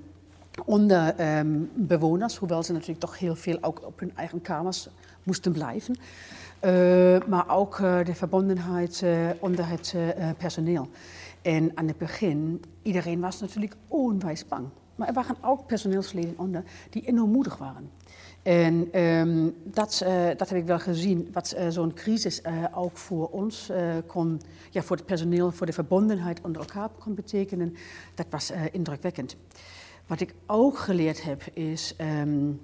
[0.66, 4.90] onder um, bewoners, hoewel ze natuurlijk toch heel veel ook op hun eigen kamers
[5.24, 5.96] moesten blijven.
[5.96, 9.06] Uh, maar ook uh, de verbondenheid
[9.40, 9.96] onder het
[10.38, 10.88] personeel.
[11.42, 14.68] En aan het begin, iedereen was natuurlijk onwijs bang.
[14.96, 17.90] Maar er waren ook personeelsleden onder die enorm moedig waren.
[18.46, 22.98] En um, dat, uh, dat heb ik wel gezien, wat uh, zo'n crisis uh, ook
[22.98, 23.72] voor ons
[24.06, 27.76] kon, ja, voor het personeel, voor de verbondenheid onder elkaar kon betekenen.
[28.16, 29.36] Dat was indrukwekkend.
[30.08, 32.62] Wat ik ook geleerd heb, is um,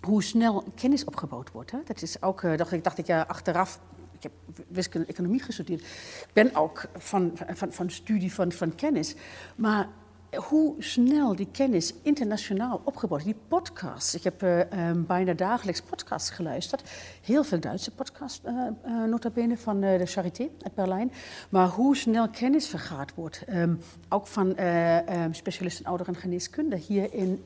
[0.00, 1.70] hoe snel kennis opgebouwd wordt.
[1.70, 1.78] Hè?
[1.84, 3.80] Dat is ook, dacht ik, dacht ik ja, achteraf
[4.12, 4.32] ik heb
[4.68, 5.80] wiskunde economie gestudeerd.
[5.80, 9.14] Ik ben ook van, van, van studie van, van kennis.
[9.56, 9.88] Maar
[10.36, 13.24] hoe snel die kennis internationaal opgebouwd.
[13.24, 14.14] Die podcasts.
[14.14, 16.90] Ik heb uh, um, bijna dagelijks podcasts geluisterd.
[17.22, 21.12] Heel veel Duitse podcasts, uh, uh, nota bene, van de Charité uit Berlijn.
[21.48, 23.42] Maar hoe snel kennis vergaard wordt.
[23.48, 27.40] Um, ook van um, specialisten ouder- en geneeskunde hier in...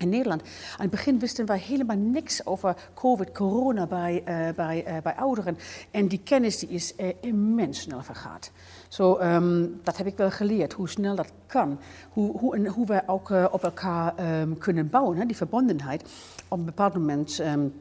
[0.00, 0.42] In Nederland.
[0.42, 4.22] Aan het begin wisten wij helemaal niks over COVID, corona bij,
[4.56, 5.58] bij, bij ouderen.
[5.90, 8.50] En die kennis die is immens snel vergaat.
[8.88, 11.80] Zo, um, dat heb ik wel geleerd, hoe snel dat kan.
[12.10, 16.02] Hoe, hoe, en hoe wij ook op elkaar um, kunnen bouwen, hè, die verbondenheid.
[16.48, 17.74] Op een bepaald moment, um,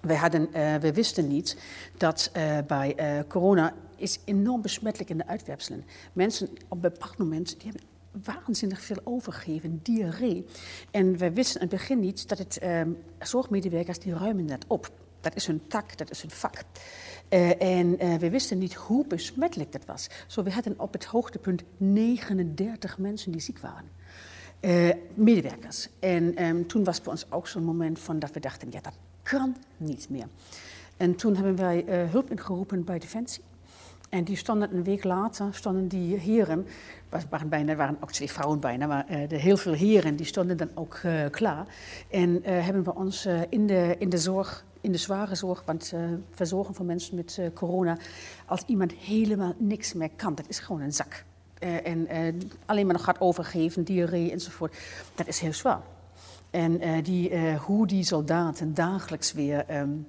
[0.00, 0.48] wij, hadden,
[0.80, 1.56] we wisten niet
[1.96, 2.30] dat
[2.66, 2.96] bij
[3.28, 5.84] corona is enorm besmettelijk in de uitwerpselen.
[6.12, 7.88] Mensen op een bepaald moment die hebben
[8.24, 10.46] waanzinnig veel overgeven, diarree.
[10.90, 12.80] En wij wisten in het begin niet dat het eh,
[13.18, 14.90] zorgmedewerkers die ruimen dat op.
[15.20, 16.62] Dat is hun tak, dat is hun vak.
[17.30, 20.08] Uh, en uh, we wisten niet hoe besmettelijk dat was.
[20.26, 23.90] Zo, we hadden op het hoogtepunt 39 mensen die ziek waren.
[24.60, 25.88] Uh, medewerkers.
[25.98, 28.92] En um, toen was bij ons ook zo'n moment van dat we dachten, ja, dat
[29.22, 30.26] kan niet meer.
[30.96, 33.42] En toen hebben wij hulp ingeroepen bij Defensie.
[34.08, 36.66] En die stonden een week later, stonden die heren,
[37.30, 40.70] waren bijna, waren ook twee vrouwen bijna, maar de heel veel heren, die stonden dan
[40.74, 41.66] ook klaar.
[42.10, 45.92] En hebben we ons in, de, in de zorg, in de zware zorg, want
[46.30, 47.98] verzorgen van mensen met corona,
[48.46, 51.24] als iemand helemaal niks meer kan, dat is gewoon een zak.
[51.58, 52.08] en
[52.66, 54.76] alleen maar nog gaat overgeven, diarree enzovoort,
[55.14, 55.82] dat is heel zwaar.
[56.50, 59.64] En die, hoe die soldaten dagelijks weer...
[59.80, 60.06] Um,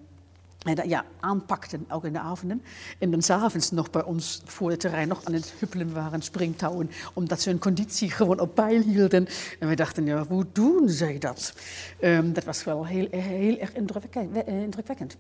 [0.63, 2.62] en ja, aanpakten, ook in de avonden.
[3.00, 6.89] En dan s'avonds nog bij ons voor het terrein nog aan het huppelen waren, springtouwen,
[7.13, 9.28] omdat ze hun conditie gewoon op peil hielden.
[9.60, 11.54] En we dachten, ja, hoe doen zij dat?
[12.02, 15.17] Um, dat was wel heel, heel erg indrukwekkend.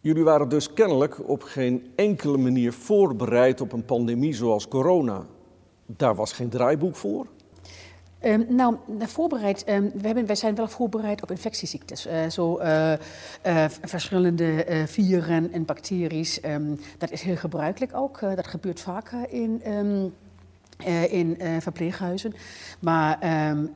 [0.00, 5.26] Jullie waren dus kennelijk op geen enkele manier voorbereid op een pandemie zoals corona.
[5.86, 7.26] Daar was geen draaiboek voor?
[8.24, 12.06] Um, nou, voorbereid, um, we hebben, wij zijn wel voorbereid op infectieziektes.
[12.06, 12.92] Uh, zo uh,
[13.68, 16.26] verschillende vieren en bacteriën.
[16.44, 18.20] Um, dat is heel gebruikelijk ook.
[18.20, 19.62] dat gebeurt vaker in,
[21.10, 22.34] in verpleeghuizen.
[22.80, 23.18] Maar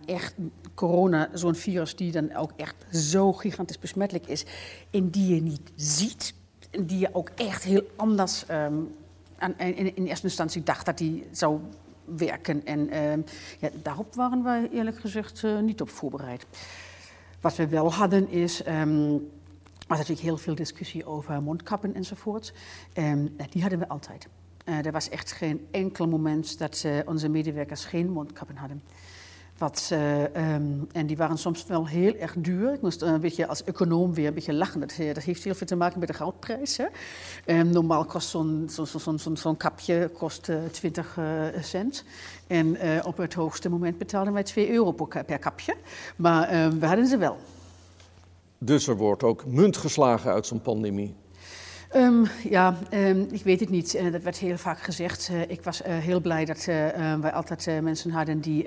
[0.05, 0.35] echt
[0.75, 4.45] corona, zo'n virus die dan ook echt zo gigantisch besmettelijk is...
[4.91, 6.35] en die je niet ziet,
[6.71, 8.45] en die je ook echt heel anders...
[9.39, 11.61] Aan, in, in eerste instantie dacht dat die zou
[12.05, 12.67] werken.
[12.67, 13.25] En uh,
[13.59, 16.47] ja, daarop waren wij eerlijk gezegd uh, niet op voorbereid.
[17.41, 18.67] Wat we wel hadden is.
[18.67, 19.31] Um,
[19.87, 22.53] was natuurlijk heel veel discussie over mondkappen enzovoort.
[22.99, 24.29] Um, die hadden we altijd.
[24.65, 28.83] Uh, er was echt geen enkel moment dat onze medewerkers geen mondkappen hadden.
[29.59, 32.73] Wat, um, en die waren soms wel heel erg duur.
[32.73, 34.81] Ik moest een beetje als econoom weer een beetje lachen.
[34.81, 36.77] Dat, dat heeft heel veel te maken met de goudprijs.
[36.77, 36.87] Hè.
[37.59, 42.05] Um, normaal kost zo'n zo, zo, zo, kapje kost, uh, 20 uh, cent.
[42.47, 45.75] En op het hoogste moment betaalden wij 2 euro per, per kapje.
[46.17, 47.37] Maar um, we hadden ze wel.
[48.59, 51.15] Dus er wordt ook munt geslagen uit zo'n pandemie.
[51.97, 53.95] Um, ja, um, ik weet het niet.
[53.95, 55.29] Uh, dat werd heel vaak gezegd.
[55.33, 56.65] Uh, ik was uh, heel blij dat
[57.21, 58.67] wij altijd mensen hadden die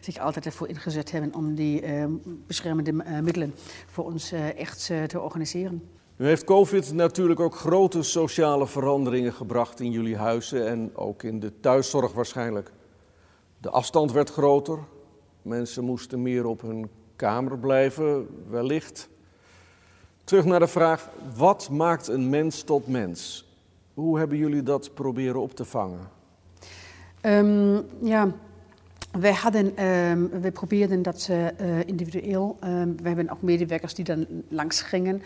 [0.00, 2.10] zich altijd ervoor ingezet hebben om die ehm,
[2.46, 3.54] beschermende middelen
[3.86, 5.82] voor ons echt te organiseren.
[6.16, 11.40] Nu heeft COVID natuurlijk ook grote sociale veranderingen gebracht in jullie huizen en ook in
[11.40, 12.72] de thuiszorg waarschijnlijk.
[13.58, 14.78] De afstand werd groter,
[15.42, 19.08] mensen moesten meer op hun kamer blijven, wellicht.
[20.26, 23.46] Terug naar de vraag, wat maakt een mens tot mens?
[23.94, 26.08] Hoe hebben jullie dat proberen op te vangen?
[27.22, 28.30] Um, ja,
[29.20, 32.56] wij hadden, um, we probeerden dat uh, individueel.
[32.64, 35.22] Um, we hebben ook medewerkers die dan langs gingen,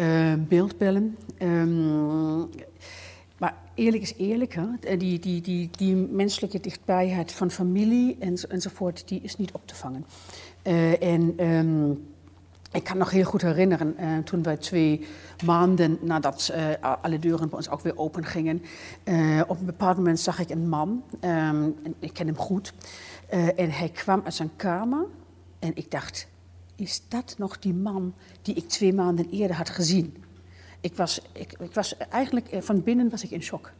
[0.00, 1.16] uh, beeldbellen.
[3.38, 4.96] maar eerlijk is eerlijk, hè?
[4.96, 9.74] Die, die, die, die menselijke dichtbijheid van familie en, enzovoort, die is niet op te
[9.74, 10.06] vangen.
[11.00, 11.34] En
[12.74, 15.06] ik kan nog heel goed herinneren, uh, toen wij twee
[15.44, 18.62] maanden nadat uh, alle deuren bij ons ook weer open gingen.
[19.04, 22.72] Uh, op een bepaald moment zag ik een man, um, en ik ken hem goed.
[23.56, 25.06] en hij kwam uit zijn kamer
[25.58, 26.26] en ik dacht,
[26.76, 30.16] is dat nog die man die ik twee maanden eerder had gezien?
[30.80, 33.72] Ik was, ik was eigenlijk, van binnen was ik in shock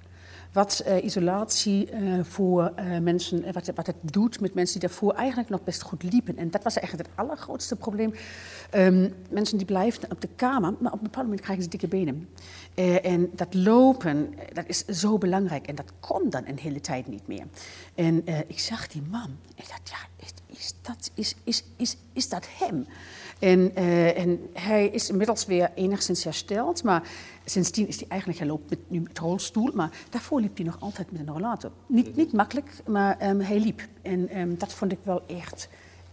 [0.54, 5.12] wat uh, isolatie uh, voor uh, mensen, wat, wat, het doet met mensen die daarvoor
[5.12, 6.36] eigenlijk nog best goed liepen.
[6.36, 8.14] En dat was eigenlijk het allergrootste probleem.
[8.74, 11.88] Um, mensen die blijven op de kamer, maar op een bepaald moment krijgen ze dikke
[11.88, 12.28] benen.
[13.02, 15.66] en dat lopen, dat is zo belangrijk.
[15.66, 17.44] En dat kon dan een hele tijd niet meer.
[17.94, 19.36] En ik zag die man.
[19.54, 22.86] Ik dacht, ja, is, is, dat, is, is, is, is dat hem?
[23.44, 27.08] En, uh, en, hij is inmiddels weer enigszins hersteld, maar
[27.44, 30.76] sindsdien is hij eigenlijk, hij loopt met, nu met rolstoel, maar daarvoor liep hij nog
[30.80, 31.70] altijd met een rollator.
[31.86, 33.86] Niet, niet makkelijk, maar um, hij liep.
[34.02, 35.68] En um, dat vond ik wel echt,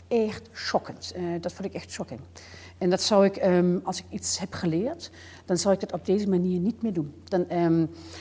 [0.07, 1.13] echt schokkend.
[1.17, 2.19] Uh, dat vond ik echt shocking.
[2.77, 5.11] En dat zou ik, um, als ik iets heb geleerd,
[5.45, 7.13] dan zou ik dat op deze manier niet meer doen.
[7.23, 7.45] Dan,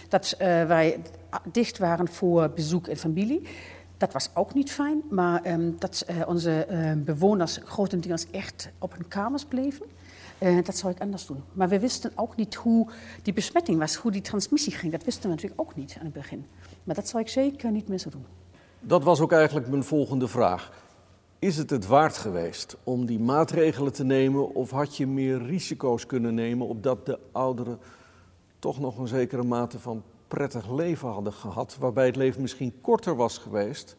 [0.09, 1.01] dat uh, wij
[1.53, 3.43] dicht waren voor bezoek en familie.
[4.01, 8.93] Dat was ook niet fijn, maar um, dat uh, onze uh, bewoners grotendeels echt op
[8.93, 9.87] hun kamers bleven.
[10.43, 11.43] Uh, dat zou ik anders doen.
[11.53, 12.89] Maar we wisten ook niet hoe
[13.23, 14.93] die besmetting was, hoe die transmissie ging.
[14.93, 16.47] Dat wisten we natuurlijk ook niet aan het begin.
[16.85, 18.25] Maar dat zou ik zeker niet meer zo doen.
[18.81, 20.73] Dat was ook eigenlijk mijn volgende vraag.
[21.39, 26.07] Is het het waard geweest om die maatregelen te nemen of had je meer risico's
[26.07, 27.79] kunnen nemen opdat de ouderen
[28.59, 33.17] toch nog een zekere mate van prettig leven hadden gehad, waarbij het leven misschien korter
[33.17, 33.97] was geweest.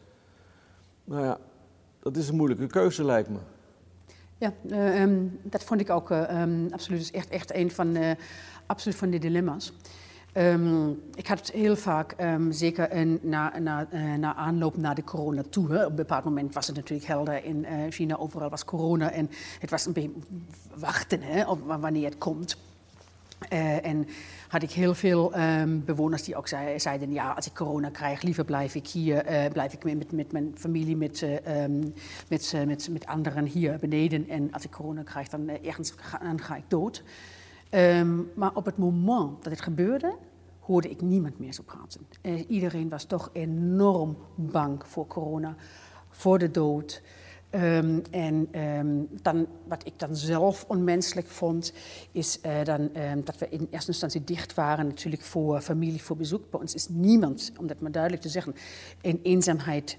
[1.04, 1.38] Nou ja,
[2.00, 3.38] dat is een moeilijke keuze, lijkt me.
[4.38, 7.00] Ja, uh, um, dat vond ik ook uh, um, absoluut.
[7.00, 8.10] is echt, echt een van, uh,
[8.66, 9.72] absoluut van die dilemma's.
[10.34, 12.14] Um, ik had heel vaak,
[12.50, 15.72] zeker na, na, na aanloop naar de corona toe.
[15.72, 15.84] Hè.
[15.84, 19.10] Op een bepaald moment was het natuurlijk helder in China, overal was corona.
[19.10, 20.10] En het was een beetje
[20.74, 22.56] wachten hè, op wanneer het komt.
[23.82, 24.06] En
[24.52, 28.22] had ik heel veel um, bewoners die ook zei, zeiden: Ja, als ik corona krijg,
[28.22, 31.94] liever blijf ik hier, uh, blijf ik met, met mijn familie, met, uh, um,
[32.28, 34.28] met, met, met anderen hier beneden.
[34.28, 37.02] En als ik corona krijg, dan ergens ga, dan ga ik dood.
[37.70, 40.14] Um, maar op het moment dat het gebeurde,
[40.60, 42.06] hoorde ik niemand meer zo praten.
[42.48, 45.56] Iedereen was toch enorm bang voor corona,
[46.10, 47.02] voor de dood.
[47.54, 51.72] Um, en um, dan, wat ik dan zelf onmenselijk vond,
[52.12, 56.16] is uh, dan, um, dat we in eerste instantie dicht waren, natuurlijk voor familie, voor
[56.16, 56.50] bezoek.
[56.50, 58.54] Bij ons is niemand, om dat maar duidelijk te zeggen,
[59.00, 59.98] in eenzaamheid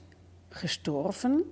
[0.49, 1.43] gestorven.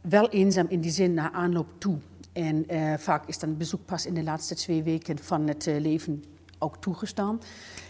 [0.00, 1.98] Wel eenzaam in die zin naar aanloop toe.
[2.32, 5.80] En uh, vaak is dan bezoek pas in de laatste twee weken van het uh,
[5.80, 6.24] leven
[6.58, 7.40] ook toegestaan.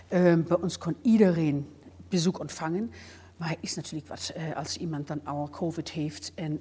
[0.08, 1.66] Bij ons kon iedereen
[2.08, 2.90] bezoek ontvangen.
[3.38, 6.60] Maar het is natuurlijk wat uh, als iemand dan al COVID heeft en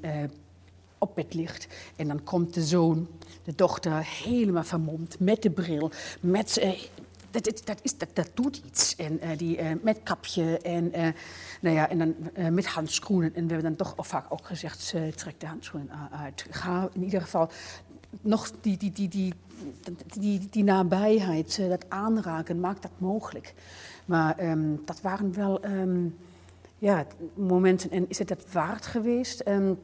[0.98, 1.68] op bed ligt.
[1.96, 3.08] En dan komt de zoon,
[3.44, 6.62] de dochter, helemaal vermomd met de bril, met
[7.32, 8.96] dat, dat, is, dat, dat doet iets.
[8.96, 10.92] En die, met kapje en,
[11.62, 12.16] nou ja, en dan
[12.54, 13.36] met handschoenen.
[13.36, 16.46] En we hebben dan toch vaak ook gezegd, trek de handschoenen uit.
[16.50, 17.50] Ga in ieder geval
[18.22, 19.34] nog die, die, die, die,
[20.20, 23.54] die, die, nabijheid, dat aanraken, maakt dat mogelijk.
[24.06, 26.18] Maar um, dat waren wel um,
[26.78, 27.92] ja, momenten.
[27.92, 29.48] En is het dat waard geweest?
[29.48, 29.80] Um,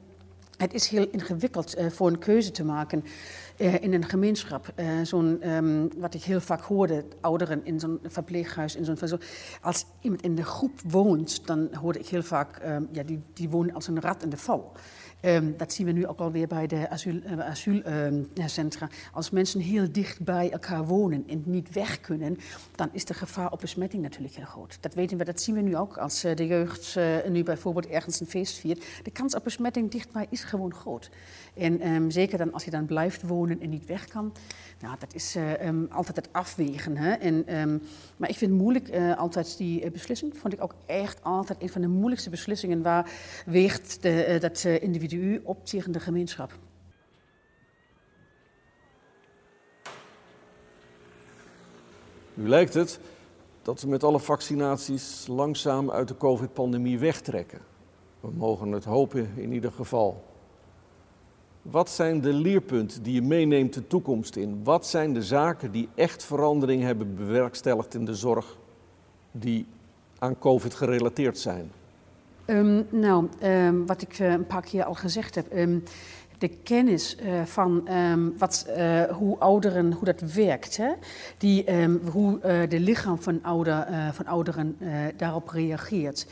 [0.58, 3.04] het is heel ingewikkeld voor een keuze te maken.
[3.58, 4.74] Uh, in een gemeenschap.
[4.76, 9.20] Uh, zo'n, um, wat ik heel vaak hoorde, ouderen in zo'n verpleeghuis, in zo'n
[9.62, 13.50] Als iemand in de groep woont, dan hoorde ik heel vaak, um, ja, die, die
[13.50, 14.72] wonen als een rat in de val.
[15.26, 18.90] Um, dat zien we nu ook alweer bij de asielcentra.
[18.92, 22.38] Uh, Als mensen heel dicht bij elkaar wonen en niet weg kunnen,
[22.76, 24.78] dan is de gevaar op besmetting natuurlijk heel groot.
[24.80, 27.88] Dat weten we, dat zien we nu ook als uh, de jeugd uh, nu bijvoorbeeld
[27.88, 28.86] ergens een feest viert.
[29.04, 31.10] De kans op besmetting dichtbij is gewoon groot.
[31.54, 34.34] En um, zeker dan als je dan blijft wonen en niet weg kan,
[34.82, 35.38] nou, dat is
[35.90, 36.98] altijd het afwegen.
[36.98, 37.12] Hè?
[37.12, 37.82] En,
[38.18, 41.88] maar ik vind moeilijk, altijd die beslissing, vond ik ook echt altijd een van de
[41.88, 43.10] moeilijkste beslissingen waar
[43.46, 46.52] weegt de, dat individu individu op de gemeenschap.
[52.34, 53.00] Nu lijkt het
[53.62, 57.60] dat we met alle vaccinaties langzaam uit de COVID-pandemie wegtrekken.
[58.20, 60.24] We mogen het hopen in ieder geval.
[61.62, 64.64] Wat zijn de leerpunten die je meeneemt de toekomst in?
[64.64, 68.58] Wat zijn de zaken die echt verandering hebben bewerkstelligd in de zorg
[69.32, 69.66] die
[70.20, 71.72] aan COVID gerelateerd zijn?
[72.46, 75.58] Um, nou, um, wat ik uh, een paar keer al gezegd heb.
[75.58, 75.84] Um,
[76.38, 77.88] de kennis uh, van
[78.38, 80.78] wat, uh, hoe ouderen, hoe dat werkt.
[80.78, 80.92] Hè?
[81.38, 81.66] Die,
[82.12, 83.40] hoe de lichaam van,
[84.12, 84.78] van ouderen
[85.18, 86.28] daarop reageert.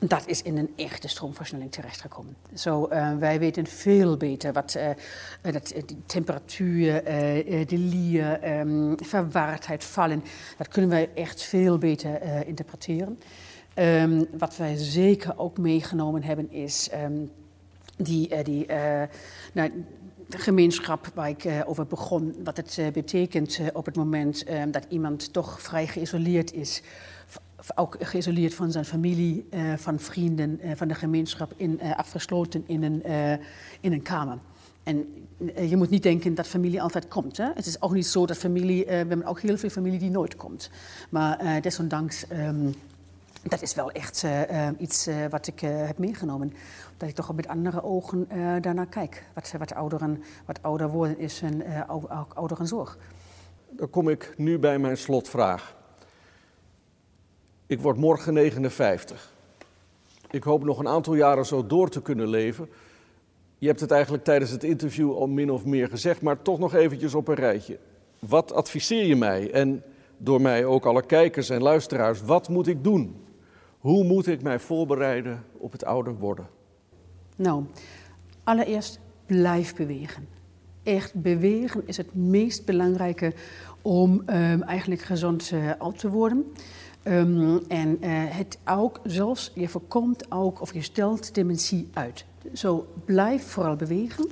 [0.00, 2.36] dat is in een echte stroomversnelling terechtgekomen.
[2.54, 4.78] Zo, wij weten veel beter wat
[5.42, 7.04] dat, de temperatuur,
[7.66, 8.40] de lier,
[8.96, 10.24] verwaardheid, vallen.
[10.56, 13.18] Dat kunnen wij echt veel beter interpreteren.
[13.80, 17.30] Um, wat wij zeker ook meegenomen hebben is um,
[17.96, 19.02] die, uh, die uh,
[19.52, 19.84] nou,
[20.28, 22.34] gemeenschap waar ik uh, over begon.
[22.44, 26.82] Wat het betekent op het moment um, dat iemand toch vrij geïsoleerd is.
[27.74, 33.02] Ook geïsoleerd van zijn familie, van vrienden, van de gemeenschap, in, afgesloten in een,
[33.80, 34.38] in een kamer.
[34.82, 35.06] En
[35.68, 37.36] je moet niet denken dat familie altijd komt.
[37.36, 37.48] Hè?
[37.54, 40.36] Het is ook niet zo dat familie, we hebben ook heel veel familie die nooit
[40.36, 40.70] komt.
[41.10, 42.24] Maar desondanks
[43.42, 46.52] dat is wel echt uh, iets uh, wat ik heb meegenomen.
[46.96, 48.28] Dat ik toch met andere ogen
[48.60, 49.24] daarnaar kijk.
[49.34, 52.98] Wat, wat, ouderen, wat ouder worden is en ook ouderenzorg.
[53.70, 55.76] Dan kom ik nu bij mijn slotvraag.
[57.66, 59.32] Ik word morgen 59.
[60.30, 62.68] Ik hoop nog een aantal jaren zo door te kunnen leven.
[63.58, 66.74] Je hebt het eigenlijk tijdens het interview al min of meer gezegd, maar toch nog
[66.74, 67.78] eventjes op een rijtje.
[68.18, 69.82] Wat adviseer je mij en
[70.16, 73.24] door mij ook alle kijkers en luisteraars, wat moet ik doen?
[73.80, 76.46] Hoe moet ik mij voorbereiden op het ouder worden?
[77.36, 77.64] Nou,
[78.44, 80.28] allereerst blijf bewegen.
[80.82, 83.32] Echt bewegen is het meest belangrijke
[83.82, 86.52] om um, eigenlijk gezond uh, oud te worden.
[87.04, 92.24] Um, en uh, het ook, zelfs je voorkomt ook of je stelt dementie uit.
[92.52, 94.30] Zo blijf vooral bewegen.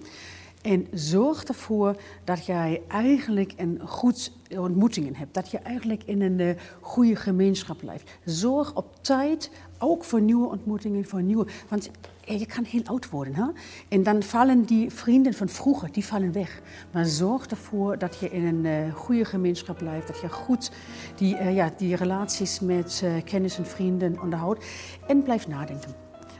[0.63, 5.35] En zorg ervoor dat jij eigenlijk een goed ontmoetingen hebt.
[5.35, 6.51] Dat je eigenlijk in een uh,
[6.81, 8.11] goede gemeenschap blijft.
[8.25, 11.47] Zorg op tijd ook voor nieuwe ontmoetingen, voor nieuwe...
[11.69, 11.91] Want
[12.25, 13.35] je kan heel oud worden.
[13.35, 13.45] Hè?
[13.89, 16.61] En dan vallen die vrienden van vroeger, die vallen weg.
[16.91, 20.07] Maar zorg ervoor dat je in een uh, goede gemeenschap blijft.
[20.07, 20.71] Dat je goed
[21.17, 24.65] die, uh, ja, die relaties met kennis en vrienden onderhoudt.
[25.07, 25.95] En blijf nadenken.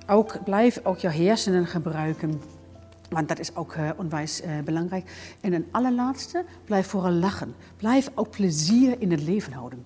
[0.07, 2.41] Ook, blijf ook je hersenen gebruiken.
[3.09, 5.37] Want dat is ook uh, onwijs uh, belangrijk.
[5.41, 7.55] En een allerlaatste, blijf vooral lachen.
[7.77, 9.85] Blijf ook plezier in het leven houden.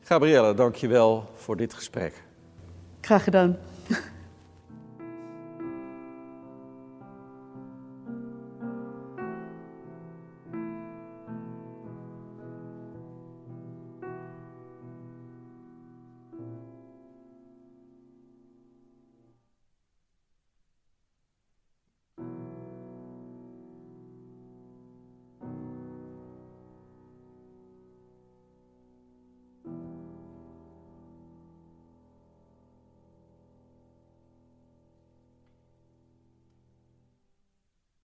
[0.00, 2.22] Gabrielle, dank je wel voor dit gesprek.
[3.00, 3.56] Graag gedaan.